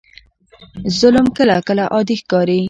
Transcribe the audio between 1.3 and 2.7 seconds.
کله کله عادي ښکاري.